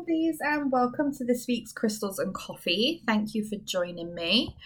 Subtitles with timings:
[0.00, 3.02] Abbies, and welcome to this week's Crystals and Coffee.
[3.06, 4.56] Thank you for joining me.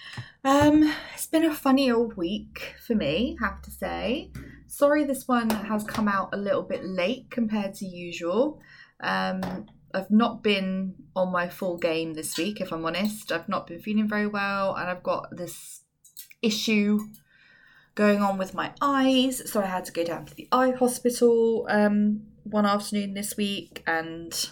[0.45, 4.31] Um, it's been a funny old week for me, have to say.
[4.69, 8.61] Sorry, this one has come out a little bit late compared to usual.
[9.01, 13.33] Um, I've not been on my full game this week, if I'm honest.
[13.33, 15.81] I've not been feeling very well, and I've got this
[16.43, 17.01] issue
[17.97, 21.67] going on with my eyes, so I had to go down to the eye hospital
[21.69, 24.51] um, one afternoon this week, and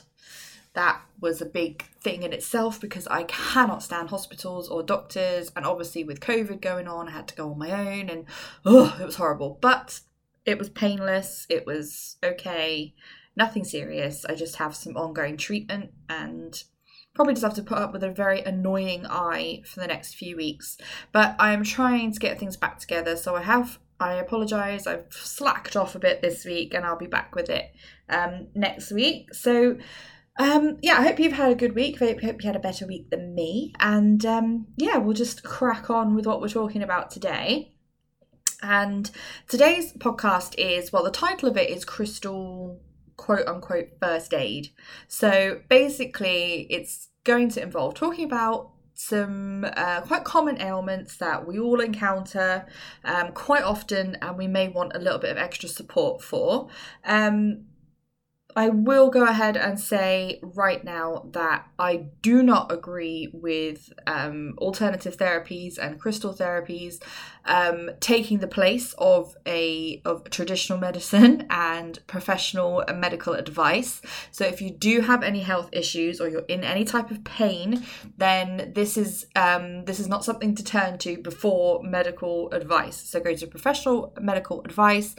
[0.75, 5.67] that was a big thing in itself because I cannot stand hospitals or doctors, and
[5.67, 8.25] obviously with COVID going on, I had to go on my own, and
[8.65, 9.59] oh, it was horrible.
[9.61, 10.01] But
[10.45, 11.47] it was painless.
[11.49, 12.95] It was okay.
[13.37, 14.25] Nothing serious.
[14.25, 16.63] I just have some ongoing treatment and
[17.15, 20.37] probably just have to put up with a very annoying eye for the next few
[20.37, 20.77] weeks.
[21.13, 23.17] But I am trying to get things back together.
[23.17, 27.07] So I have, I apologise, I've slacked off a bit this week and I'll be
[27.07, 27.73] back with it
[28.09, 29.35] um, next week.
[29.35, 29.79] So,
[30.39, 32.01] um, yeah, I hope you've had a good week.
[32.01, 33.75] I hope, you had a better week than me.
[33.81, 37.75] And um, yeah, we'll just crack on with what we're talking about today.
[38.63, 39.11] And
[39.49, 42.81] today's podcast is well, the title of it is Crystal
[43.17, 44.71] quote unquote first aid.
[45.09, 51.59] So basically, it's going to involve talking about some uh, quite common ailments that we
[51.59, 52.67] all encounter
[53.05, 56.69] um, quite often and we may want a little bit of extra support for.
[57.05, 57.65] Um,
[58.55, 64.55] I will go ahead and say right now that I do not agree with um,
[64.59, 67.03] alternative therapies and crystal therapies
[67.45, 74.03] um, taking the place of a of traditional medicine and professional medical advice.
[74.31, 77.85] So if you do have any health issues or you're in any type of pain,
[78.19, 82.97] then this is um, this is not something to turn to before medical advice.
[82.97, 85.17] So go to professional medical advice.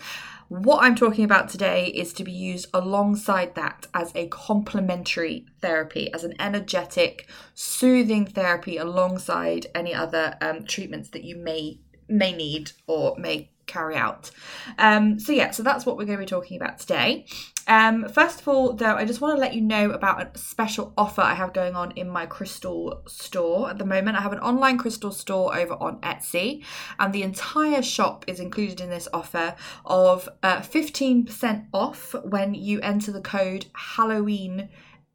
[0.53, 6.13] What I'm talking about today is to be used alongside that as a complementary therapy,
[6.13, 12.71] as an energetic, soothing therapy alongside any other um, treatments that you may may need
[12.85, 14.29] or may carry out.
[14.77, 17.25] Um, so yeah, so that's what we're going to be talking about today.
[17.67, 20.93] Um, first of all, though, I just want to let you know about a special
[20.97, 24.17] offer I have going on in my crystal store at the moment.
[24.17, 26.63] I have an online crystal store over on Etsy,
[26.99, 32.81] and the entire shop is included in this offer of uh, 15% off when you
[32.81, 34.69] enter the code Halloween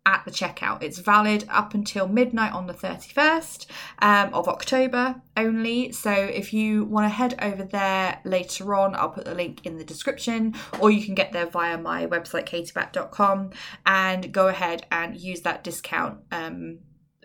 [0.09, 0.83] at the checkout.
[0.83, 3.67] It's valid up until midnight on the 31st
[3.99, 5.93] um, of October only.
[5.93, 9.77] So if you want to head over there later on, I'll put the link in
[9.77, 13.51] the description, or you can get there via my website, katiebat.com,
[13.85, 16.79] and go ahead and use that discount um,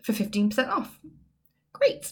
[0.03, 0.99] for 15% off.
[1.71, 2.11] Great.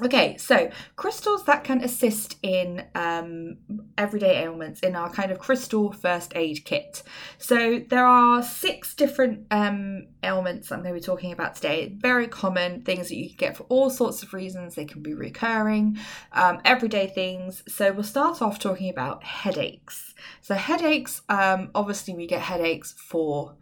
[0.00, 3.58] Okay, so crystals that can assist in um,
[3.98, 7.02] everyday ailments in our kind of crystal first aid kit.
[7.36, 11.94] So there are six different um, ailments I'm going to be talking about today.
[11.98, 14.74] Very common things that you can get for all sorts of reasons.
[14.74, 15.98] They can be recurring,
[16.32, 17.62] um, everyday things.
[17.68, 20.14] So we'll start off talking about headaches.
[20.40, 23.56] So headaches, um, obviously we get headaches for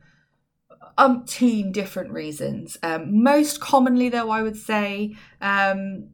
[0.96, 2.78] umpteen different reasons.
[2.82, 6.10] Um, most commonly, though, I would say um,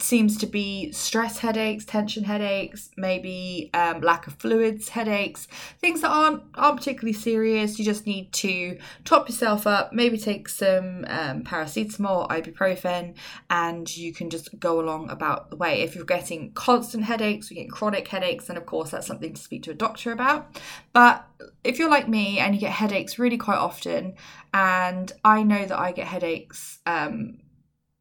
[0.00, 5.48] seems to be stress headaches, tension headaches, maybe um, lack of fluids headaches,
[5.78, 7.78] things that aren't aren't particularly serious.
[7.78, 13.14] You just need to top yourself up, maybe take some um, paracetamol, ibuprofen,
[13.48, 15.80] and you can just go along about the way.
[15.80, 19.40] If you're getting constant headaches, you're getting chronic headaches, then of course that's something to
[19.40, 20.60] speak to a doctor about.
[20.92, 21.26] But
[21.64, 24.14] if you're like me and you get headaches really quite often,
[24.52, 26.80] and I know that I get headaches.
[26.86, 27.38] Um,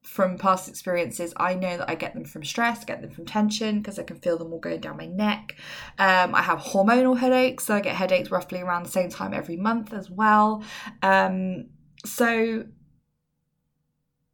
[0.05, 3.79] from past experiences, I know that I get them from stress, get them from tension
[3.79, 5.55] because I can feel them all going down my neck.
[5.97, 9.57] Um, I have hormonal headaches, so I get headaches roughly around the same time every
[9.57, 10.63] month as well.
[11.01, 11.67] Um,
[12.05, 12.65] so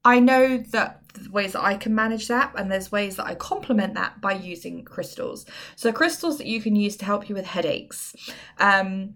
[0.03, 3.35] I know that the ways that I can manage that, and there's ways that I
[3.35, 5.45] complement that by using crystals.
[5.75, 8.15] So, crystals that you can use to help you with headaches.
[8.57, 9.15] Um,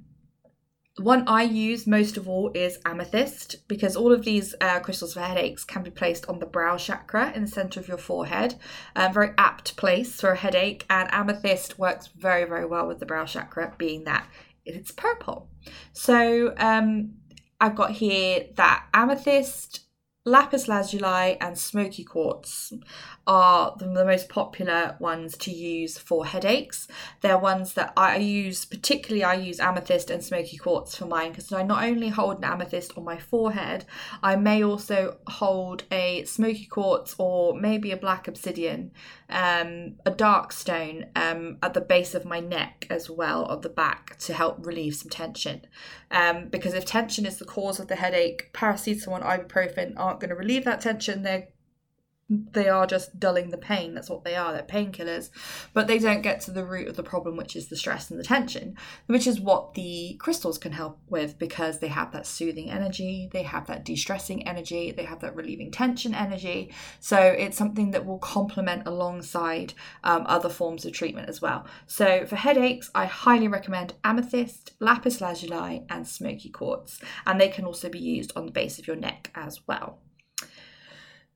[0.98, 5.20] one I use most of all is amethyst because all of these uh, crystals for
[5.20, 8.56] headaches can be placed on the brow chakra in the center of your forehead.
[8.96, 13.06] Um, very apt place for a headache, and amethyst works very, very well with the
[13.06, 14.28] brow chakra, being that
[14.66, 15.50] it's purple.
[15.94, 17.16] So um,
[17.60, 19.85] I've got here that amethyst,
[20.28, 22.74] lapis lazuli and smoky quartz
[23.28, 26.88] are the, the, most popular ones to use for headaches.
[27.22, 31.52] They're ones that I use, particularly I use amethyst and smoky quartz for mine because
[31.52, 33.86] I not only hold an amethyst on my forehead,
[34.24, 38.92] I may also hold a smoky quartz or maybe a black obsidian,
[39.30, 43.70] um, a dark stone um, at the base of my neck as well, of the
[43.70, 45.62] back to help relieve some tension.
[46.12, 50.30] Um, because if tension is the cause of the headache, paracetamol and ibuprofen aren't going
[50.30, 51.24] to relieve that tension.
[51.24, 51.50] They're
[52.28, 53.94] they are just dulling the pain.
[53.94, 54.52] That's what they are.
[54.52, 55.30] They're painkillers,
[55.74, 58.20] but they don't get to the root of the problem, which is the stress and
[58.20, 58.76] the tension,
[59.06, 63.44] which is what the crystals can help with because they have that soothing energy, they
[63.44, 66.74] have that de stressing energy, they have that relieving tension energy.
[67.00, 71.68] So it's something that will complement alongside um, other forms of treatment as well.
[71.86, 77.66] So for headaches, I highly recommend amethyst, lapis lazuli, and smoky quartz, and they can
[77.66, 80.00] also be used on the base of your neck as well.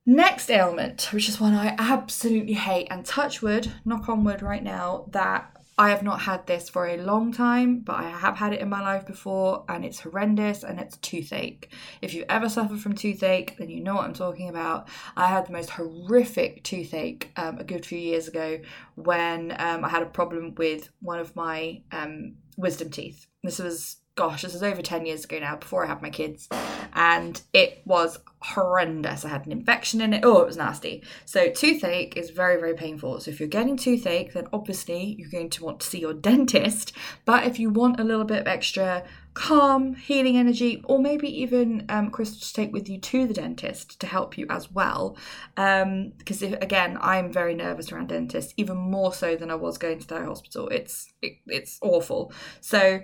[0.06, 4.62] Next ailment, which is one I absolutely hate, and touch wood, knock on wood right
[4.62, 8.52] now, that I have not had this for a long time, but I have had
[8.52, 11.72] it in my life before, and it's horrendous, and it's toothache.
[12.02, 14.88] If you ever suffer from toothache, then you know what I'm talking about.
[15.16, 18.58] I had the most horrific toothache um, a good few years ago
[18.96, 23.26] when um, I had a problem with one of my um, wisdom teeth.
[23.42, 26.46] This was gosh, this is over 10 years ago now, before I had my kids.
[26.92, 29.24] And it was horrendous.
[29.24, 30.20] I had an infection in it.
[30.22, 31.02] Oh, it was nasty.
[31.24, 33.18] So, toothache is very, very painful.
[33.20, 36.92] So, if you're getting toothache, then obviously you're going to want to see your dentist.
[37.24, 41.86] But if you want a little bit of extra calm, healing energy, or maybe even
[41.88, 45.16] um, crystals to take with you to the dentist to help you as well.
[45.56, 49.98] Um, because again, I'm very nervous around dentists, even more so than I was going
[50.00, 50.68] to the hospital.
[50.68, 52.34] It's it, it's awful.
[52.60, 53.00] So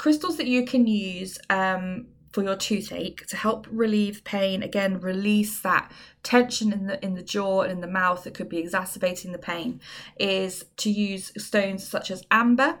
[0.00, 5.60] crystals that you can use um, for your toothache to help relieve pain again release
[5.60, 5.92] that
[6.22, 9.38] tension in the in the jaw and in the mouth that could be exacerbating the
[9.38, 9.78] pain
[10.18, 12.78] is to use stones such as amber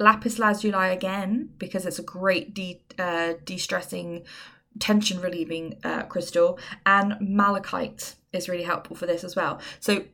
[0.00, 4.24] lapis lazuli again because it's a great de uh, de-stressing
[4.80, 9.60] tension relieving uh, crystal and malachite is really helpful for this as well.
[9.80, 10.04] So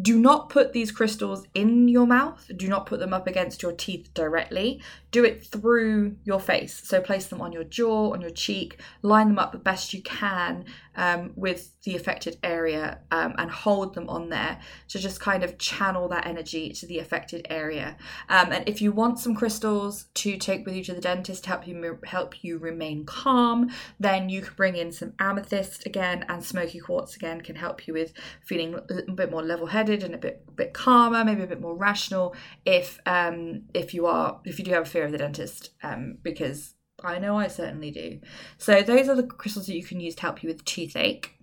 [0.00, 2.50] do not put these crystals in your mouth.
[2.56, 4.80] Do not put them up against your teeth directly.
[5.10, 6.80] Do it through your face.
[6.84, 10.02] So place them on your jaw, on your cheek, line them up the best you
[10.02, 10.64] can
[10.96, 14.58] um, with the affected area um, and hold them on there
[14.88, 17.96] to just kind of channel that energy to the affected area.
[18.28, 21.50] Um, and if you want some crystals to take with you to the dentist to
[21.50, 23.70] help you help you remain calm,
[24.00, 27.92] then you can bring in some amethyst again and smoky quartz again can help you
[27.92, 28.12] with
[28.44, 32.34] feeling a bit more level-headed and a bit bit calmer, maybe a bit more rational
[32.64, 36.18] if um, if you are if you do have a fear of the dentist um,
[36.22, 36.74] because
[37.04, 38.20] I know I certainly do.
[38.58, 41.35] So those are the crystals that you can use to help you with toothache.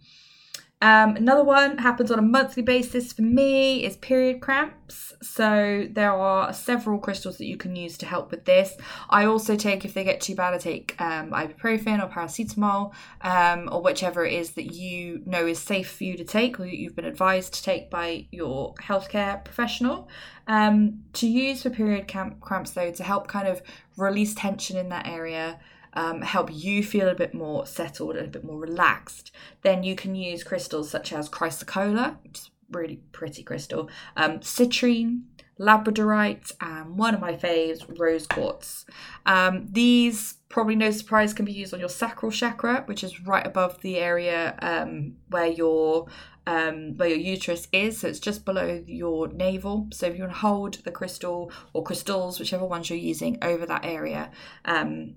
[0.84, 5.14] Um, another one happens on a monthly basis for me is period cramps.
[5.22, 8.76] So there are several crystals that you can use to help with this.
[9.10, 12.92] I also take, if they get too bad, I take um, ibuprofen or paracetamol
[13.22, 16.66] um, or whichever it is that you know is safe for you to take or
[16.66, 20.10] you've been advised to take by your healthcare professional.
[20.48, 23.62] Um, to use for period cramps though, to help kind of
[23.96, 25.62] release tension in that area
[25.94, 29.32] um, help you feel a bit more settled and a bit more relaxed,
[29.62, 35.22] then you can use crystals such as chrysocolla, which is really pretty crystal, um, citrine,
[35.60, 38.86] labradorite, and one of my faves, rose quartz.
[39.26, 43.46] Um, these, probably no surprise, can be used on your sacral chakra, which is right
[43.46, 46.08] above the area um, where your
[46.46, 48.00] um, where your uterus is.
[48.00, 49.88] So it's just below your navel.
[49.94, 53.66] So if you want to hold the crystal or crystals, whichever ones you're using, over
[53.66, 54.30] that area,
[54.66, 55.16] um,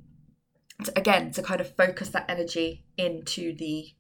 [0.85, 3.93] to, again to kind of focus that energy into the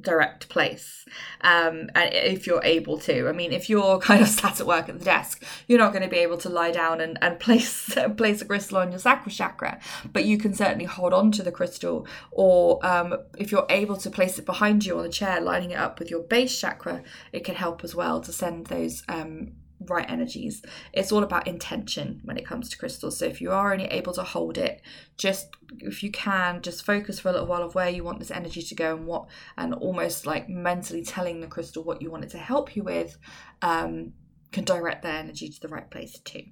[0.00, 1.04] direct place
[1.42, 3.28] um and if you're able to.
[3.28, 6.02] I mean if you're kind of sat at work at the desk you're not going
[6.02, 9.30] to be able to lie down and, and place place a crystal on your sacral
[9.30, 9.78] chakra
[10.12, 14.10] but you can certainly hold on to the crystal or um, if you're able to
[14.10, 17.02] place it behind you on the chair lining it up with your base chakra
[17.32, 20.62] it can help as well to send those um, right energies.
[20.92, 23.18] It's all about intention when it comes to crystals.
[23.18, 24.82] So if you are only able to hold it,
[25.16, 28.30] just if you can, just focus for a little while of where you want this
[28.30, 29.26] energy to go and what,
[29.56, 33.18] and almost like mentally telling the crystal what you want it to help you with,
[33.62, 34.12] um,
[34.52, 36.44] can direct their energy to the right place too.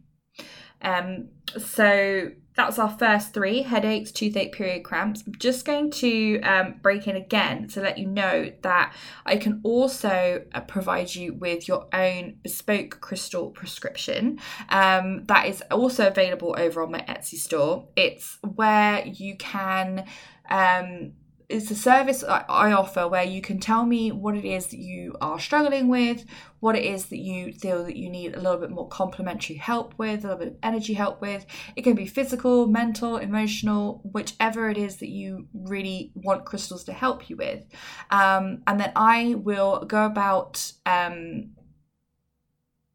[0.81, 5.23] Um, so that's our first three headaches, toothache, period cramps.
[5.27, 8.95] I'm just going to um, break in again to let you know that
[9.25, 14.39] I can also uh, provide you with your own bespoke crystal prescription.
[14.69, 17.89] Um, that is also available over on my Etsy store.
[17.97, 20.07] It's where you can.
[20.51, 21.13] Um,
[21.53, 25.15] it's a service I offer where you can tell me what it is that you
[25.21, 26.25] are struggling with,
[26.61, 29.95] what it is that you feel that you need a little bit more complementary help
[29.99, 31.45] with, a little bit of energy help with.
[31.77, 36.93] It can be physical, mental, emotional, whichever it is that you really want crystals to
[36.93, 37.65] help you with.
[38.11, 41.51] Um, and then I will go about um,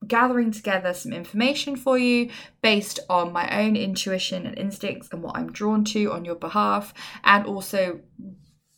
[0.08, 2.30] gathering together some information for you
[2.62, 6.94] based on my own intuition and instincts and what I'm drawn to on your behalf,
[7.24, 8.00] and also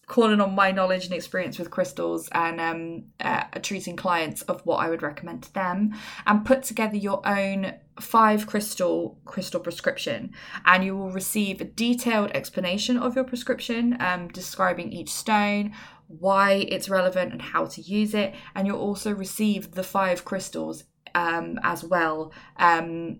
[0.10, 4.78] calling on my knowledge and experience with crystals and um, uh, treating clients of what
[4.78, 5.94] I would recommend to them,
[6.26, 10.34] and put together your own five crystal crystal prescription.
[10.66, 15.74] And you will receive a detailed explanation of your prescription um, describing each stone
[16.08, 18.34] why it's relevant and how to use it.
[18.56, 23.20] And you'll also receive the five crystals um, as well um,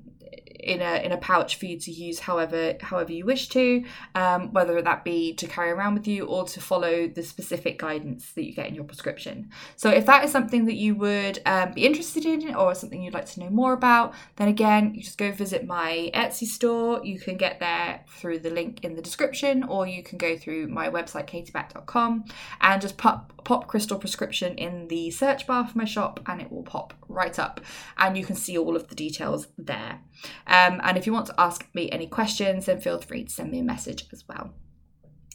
[0.60, 3.84] in a in a pouch for you to use however however you wish to,
[4.16, 8.32] um, whether that be to carry around with you or to follow the specific guidance
[8.34, 9.50] that you get in your prescription.
[9.76, 13.14] So if that is something that you would um, be interested in or something you'd
[13.14, 17.04] like to know more about, then again you just go visit my Etsy store.
[17.04, 20.68] You can get there through the link in the description, or you can go through
[20.68, 22.26] my website katieback.com
[22.62, 26.52] and just pop pop crystal prescription in the search bar for my shop, and it
[26.52, 27.62] will pop right up,
[27.98, 30.02] and you can see all of the details there.
[30.48, 33.52] Um, and if you want to ask me any questions, then feel free to send
[33.52, 34.54] me a message as well.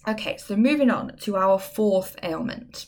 [0.07, 2.87] Okay, so moving on to our fourth ailment.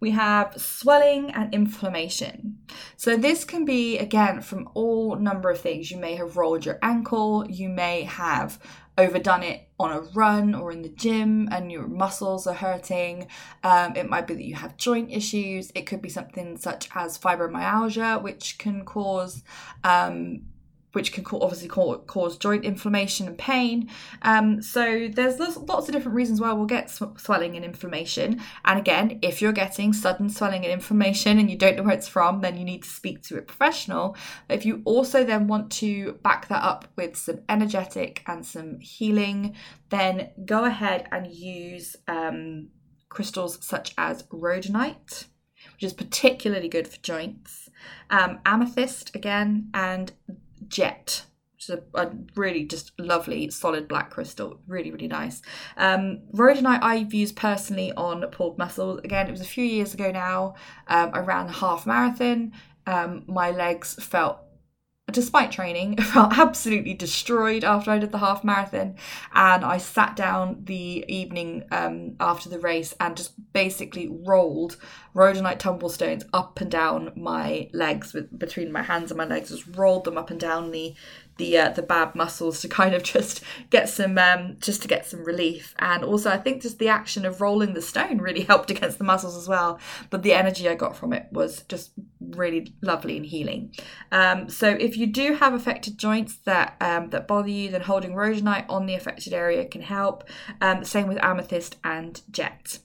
[0.00, 2.58] We have swelling and inflammation.
[2.96, 5.90] So, this can be again from all number of things.
[5.90, 8.58] You may have rolled your ankle, you may have
[8.96, 13.28] overdone it on a run or in the gym and your muscles are hurting.
[13.62, 15.72] Um, it might be that you have joint issues.
[15.74, 19.42] It could be something such as fibromyalgia, which can cause
[19.82, 20.42] um,
[20.94, 23.90] which can obviously cause joint inflammation and pain.
[24.22, 28.40] Um, so there's lots of different reasons why we'll get swelling and inflammation.
[28.64, 32.08] And again, if you're getting sudden swelling and inflammation and you don't know where it's
[32.08, 34.16] from, then you need to speak to a professional.
[34.48, 39.56] If you also then want to back that up with some energetic and some healing,
[39.90, 42.68] then go ahead and use um,
[43.08, 45.26] crystals such as rhodonite
[45.72, 47.70] which is particularly good for joints.
[48.10, 50.12] Um, amethyst again, and
[50.68, 55.42] Jet, which is a, a, really just lovely solid black crystal really really nice.
[55.76, 60.10] Um rhodonite i've used personally on pulled muscles again it was a few years ago
[60.10, 60.54] now
[60.88, 62.52] um, i ran a half marathon.
[62.86, 64.38] Um, my legs felt
[65.10, 68.96] despite training, I felt absolutely destroyed after I did the half marathon.
[69.34, 74.76] And I sat down the evening um, after the race and just basically rolled
[75.14, 79.76] rhodonite tumblestones up and down my legs with between my hands and my legs just
[79.76, 80.94] rolled them up and down the
[81.36, 85.06] the uh, the bad muscles to kind of just get some um, just to get
[85.06, 85.74] some relief.
[85.78, 89.04] And also I think just the action of rolling the stone really helped against the
[89.04, 89.78] muscles as well.
[90.10, 93.74] But the energy I got from it was just really lovely and healing.
[94.12, 98.14] Um, so if you do have affected joints that um, that bother you then holding
[98.14, 100.24] rhodonite on the affected area can help.
[100.60, 102.78] Um, same with amethyst and jet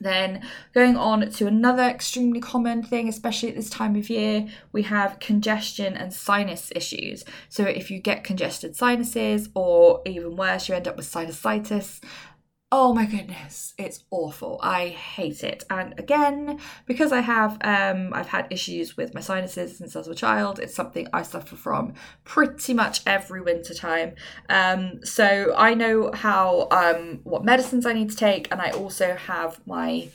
[0.00, 4.82] then going on to another extremely common thing, especially at this time of year, we
[4.82, 7.24] have congestion and sinus issues.
[7.48, 12.00] So if you get congested sinuses, or even worse, you end up with sinusitis,
[12.70, 14.60] Oh my goodness, it's awful.
[14.62, 15.64] I hate it.
[15.70, 20.08] And again, because I have um I've had issues with my sinuses since I was
[20.08, 21.94] a child, it's something I suffer from
[22.24, 24.16] pretty much every winter time.
[24.50, 29.14] Um so I know how um what medicines I need to take and I also
[29.14, 30.08] have my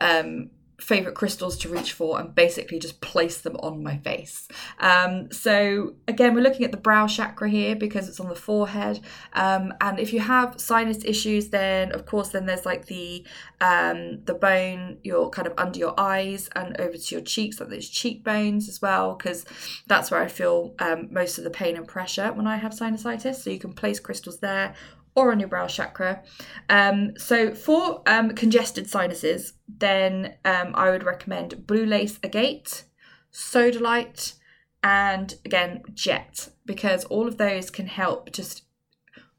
[0.00, 4.46] um favorite crystals to reach for and basically just place them on my face.
[4.78, 9.00] Um, so again, we're looking at the brow chakra here because it's on the forehead.
[9.32, 13.26] Um, and if you have sinus issues, then of course, then there's like the
[13.60, 17.70] um, the bone, your kind of under your eyes and over to your cheeks, like
[17.70, 19.44] those cheekbones as well, because
[19.88, 23.36] that's where I feel um, most of the pain and pressure when I have sinusitis.
[23.36, 24.74] So you can place crystals there
[25.18, 26.22] or on your brow chakra.
[26.68, 32.84] Um, so for um, congested sinuses, then um, I would recommend blue lace agate,
[33.32, 34.34] sodalite,
[34.82, 38.62] and again jet because all of those can help just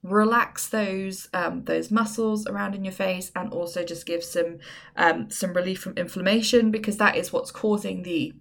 [0.03, 4.57] relax those um, those muscles around in your face and also just give some
[4.97, 8.33] um, some relief from inflammation because that is what's causing the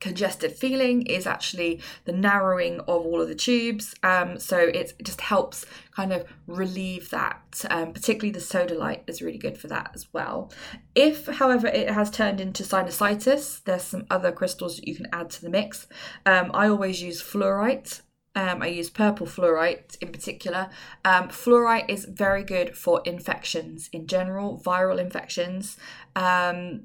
[0.00, 3.94] congested feeling is actually the narrowing of all of the tubes.
[4.02, 7.64] Um, so it just helps kind of relieve that.
[7.70, 10.52] Um, particularly the sodalite is really good for that as well.
[10.94, 15.30] If, however, it has turned into sinusitis, there's some other crystals that you can add
[15.30, 15.86] to the mix.
[16.26, 18.02] Um, I always use fluorite
[18.34, 20.68] Um, I use purple fluorite in particular.
[21.04, 25.76] Um, fluorite is very good for infections in general, viral infections.
[26.14, 26.82] Um,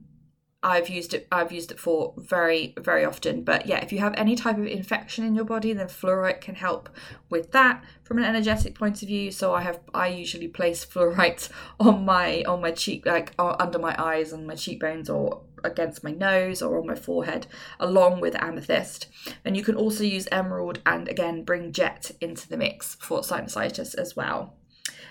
[0.64, 1.28] I've used it.
[1.32, 3.44] I've used it for very, very often.
[3.44, 6.56] But yeah, if you have any type of infection in your body, then fluorite can
[6.56, 6.90] help
[7.30, 9.30] with that from an energetic point of view.
[9.30, 9.80] So I have.
[9.94, 14.56] I usually place fluorite on my on my cheek, like under my eyes and my
[14.56, 17.48] cheekbones, or against my nose or on my forehead,
[17.80, 19.08] along with amethyst.
[19.44, 23.96] And you can also use emerald and again bring jet into the mix for sinusitis
[23.96, 24.56] as well.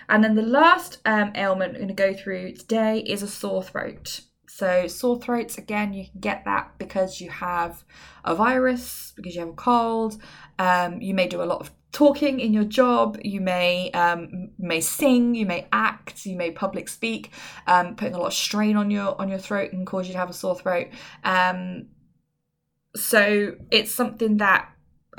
[0.08, 3.62] And then the last um, ailment I'm going to go through today is a sore
[3.62, 4.22] throat.
[4.62, 7.82] So, sore throats, again, you can get that because you have
[8.24, 10.22] a virus, because you have a cold.
[10.56, 13.18] Um, you may do a lot of talking in your job.
[13.24, 15.34] You may um, may sing.
[15.34, 16.24] You may act.
[16.26, 17.32] You may public speak,
[17.66, 20.18] um, putting a lot of strain on your on your throat and cause you to
[20.20, 20.86] have a sore throat.
[21.24, 21.88] Um,
[22.94, 24.68] so it's something that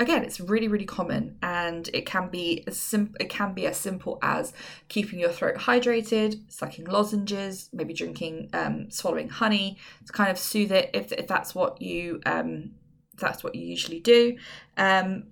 [0.00, 3.76] again it's really really common and it can be as sim- it can be as
[3.76, 4.52] simple as
[4.88, 10.72] keeping your throat hydrated sucking lozenges maybe drinking um, swallowing honey to kind of soothe
[10.72, 12.72] it if, if that's what you um,
[13.18, 14.36] that's what you usually do.
[14.76, 15.24] Um,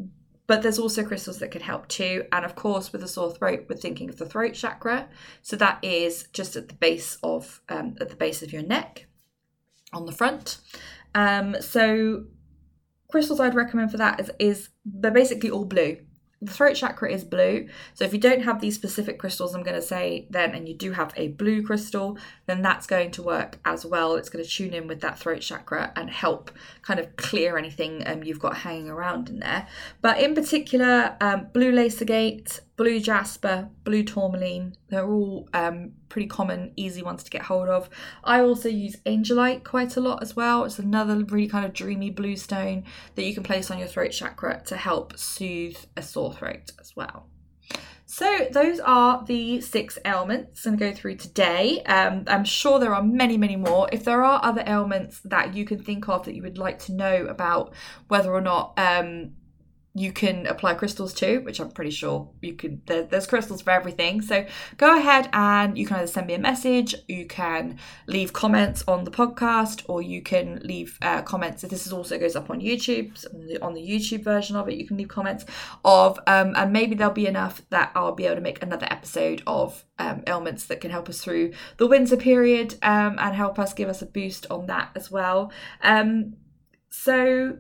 [0.47, 3.66] but there's also crystals that can help too and of course with a sore throat
[3.69, 5.09] we're thinking of the throat chakra.
[5.40, 9.07] So that is just at the base of um, at the base of your neck
[9.92, 10.59] on the front.
[11.14, 12.25] Um, so
[13.12, 15.99] crystals I'd recommend for that is, is they're basically all blue.
[16.40, 17.69] The throat chakra is blue.
[17.95, 20.75] So if you don't have these specific crystals, I'm going to say then, and you
[20.75, 24.16] do have a blue crystal, then that's going to work as well.
[24.16, 26.50] It's going to tune in with that throat chakra and help
[26.81, 29.69] kind of clear anything um, you've got hanging around in there.
[30.00, 36.26] But in particular, um, blue lace agate, blue jasper, blue tourmaline, they're all um, pretty
[36.26, 37.88] common, easy ones to get hold of.
[38.24, 40.64] I also use angelite quite a lot as well.
[40.64, 42.82] It's another really kind of dreamy blue stone
[43.14, 46.96] that you can place on your throat chakra to help soothe a sore throat as
[46.96, 47.28] well.
[48.04, 51.84] So those are the six ailments I'm going to go through today.
[51.84, 53.88] Um, I'm sure there are many, many more.
[53.92, 56.92] If there are other ailments that you can think of that you would like to
[56.92, 57.74] know about
[58.08, 59.34] whether or not um,
[59.94, 62.80] you can apply crystals to, which I'm pretty sure you can.
[62.87, 64.22] There, there's crystals for everything.
[64.22, 64.46] So
[64.78, 69.04] go ahead and you can either send me a message, you can leave comments on
[69.04, 71.62] the podcast, or you can leave uh, comments.
[71.62, 74.56] If this is also goes up on YouTube, so on, the, on the YouTube version
[74.56, 75.44] of it, you can leave comments
[75.84, 79.42] of, um, and maybe there'll be enough that I'll be able to make another episode
[79.46, 83.74] of um, ailments that can help us through the winter period um, and help us
[83.74, 85.52] give us a boost on that as well.
[85.83, 86.37] Um,
[86.88, 87.59] so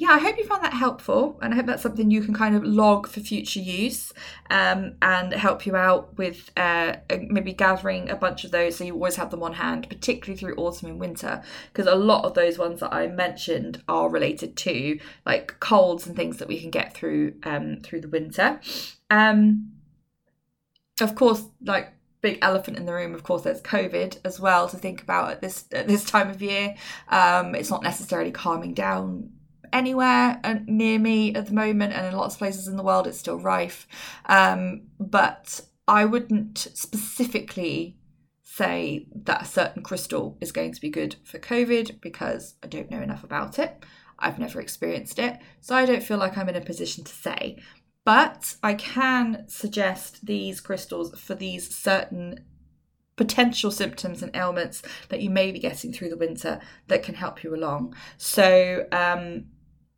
[0.00, 2.56] yeah, I hope you found that helpful, and I hope that's something you can kind
[2.56, 4.14] of log for future use
[4.48, 6.94] um, and help you out with uh,
[7.28, 10.54] maybe gathering a bunch of those so you always have them on hand, particularly through
[10.54, 14.98] autumn and winter, because a lot of those ones that I mentioned are related to
[15.26, 18.58] like colds and things that we can get through um, through the winter.
[19.10, 19.72] Um,
[21.02, 24.76] of course, like big elephant in the room of course there's covid as well to
[24.76, 26.74] think about at this at this time of year
[27.08, 29.30] um, it's not necessarily calming down
[29.72, 33.06] anywhere uh, near me at the moment, and in lots of places in the world,
[33.06, 33.86] it's still rife.
[34.26, 37.96] Um, but I wouldn't specifically
[38.42, 42.90] say that a certain crystal is going to be good for COVID because I don't
[42.90, 43.84] know enough about it.
[44.18, 47.58] I've never experienced it, so I don't feel like I'm in a position to say.
[48.04, 52.44] But I can suggest these crystals for these certain
[53.16, 57.44] potential symptoms and ailments that you may be getting through the winter that can help
[57.44, 57.94] you along.
[58.16, 59.44] So, um,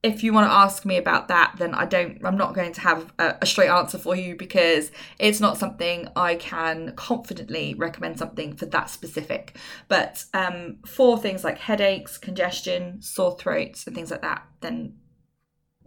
[0.02, 2.80] if you want to ask me about that, then I don't, I'm not going to
[2.80, 8.18] have a, a, straight answer for you because it's not something I can confidently recommend
[8.18, 9.56] something for that specific.
[9.86, 14.96] But um, for things like headaches, congestion, sore throats, and things like that, then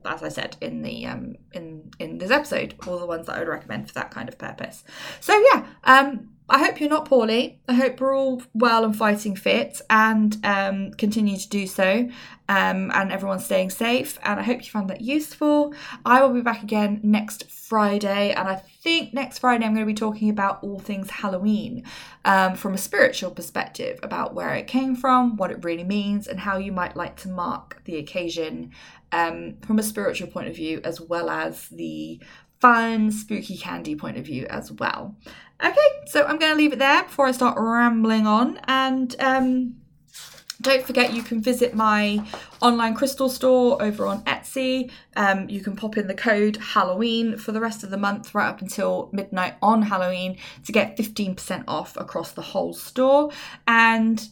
[0.06, 3.39] as I said in the um, in in this episode, all the ones that I
[3.39, 4.84] would recommend for that kind of purpose.
[5.19, 7.60] So yeah, um, I hope you're not poorly.
[7.67, 12.08] I hope we're all well and fighting fit and um, continue to do so.
[12.47, 14.19] Um, and everyone's staying safe.
[14.21, 15.73] And I hope you found that useful.
[16.05, 18.31] I will be back again next Friday.
[18.31, 21.84] And I think next Friday I'm going to be talking about all things Halloween
[22.25, 26.39] um, from a spiritual perspective about where it came from, what it really means, and
[26.39, 28.71] how you might like to mark the occasion
[29.12, 32.21] um, from a spiritual point of view, as well as the
[32.60, 35.15] fun, spooky candy point of view as well.
[35.63, 38.59] Okay, so I'm going to leave it there before I start rambling on.
[38.67, 39.75] And um,
[40.61, 42.25] don't forget you can visit my
[42.61, 44.91] online crystal store over on Etsy.
[45.15, 48.47] Um, you can pop in the code Halloween for the rest of the month, right
[48.47, 53.31] up until midnight on Halloween, to get 15% off across the whole store.
[53.67, 54.27] And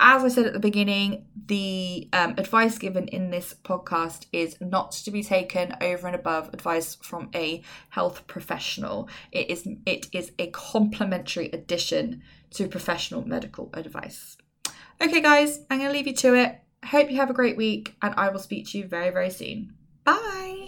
[0.00, 4.92] as I said at the beginning, the um, advice given in this podcast is not
[4.92, 9.08] to be taken over and above advice from a health professional.
[9.30, 14.36] It is it is a complementary addition to professional medical advice.
[15.00, 16.60] Okay, guys, I'm going to leave you to it.
[16.84, 19.74] Hope you have a great week, and I will speak to you very, very soon.
[20.04, 20.63] Bye.